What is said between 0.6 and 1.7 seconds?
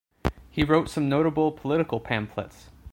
wrote some notable